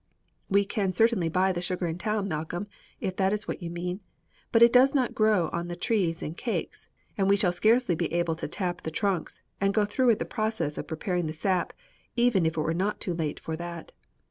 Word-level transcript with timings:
"We 0.49 0.65
can 0.65 0.93
certainly 0.93 1.29
buy 1.29 1.51
the 1.51 1.61
sugar 1.61 1.85
in 1.85 1.99
town, 1.99 2.27
Malcolm, 2.27 2.65
if 2.99 3.15
that 3.17 3.31
is 3.33 3.47
what 3.47 3.61
you 3.61 3.69
mean; 3.69 3.99
but 4.51 4.63
it 4.63 4.73
does 4.73 4.95
not 4.95 5.13
grow 5.13 5.47
on 5.53 5.67
the 5.67 5.75
trees 5.75 6.23
in 6.23 6.33
cakes, 6.33 6.89
and 7.19 7.29
we 7.29 7.35
shall 7.35 7.51
scarcely 7.51 7.93
be 7.93 8.11
able 8.11 8.33
to 8.37 8.47
tap 8.47 8.81
the 8.81 8.89
trunks 8.89 9.43
and 9.61 9.75
go 9.75 9.85
through 9.85 10.07
with 10.07 10.17
the 10.17 10.25
process 10.25 10.79
of 10.79 10.87
preparing 10.87 11.27
the 11.27 11.33
sap, 11.33 11.71
even 12.15 12.47
if 12.47 12.57
it 12.57 12.61
were 12.61 12.73
not 12.73 12.99
too 12.99 13.13
late 13.13 13.39
for 13.39 13.55
that. 13.57 13.91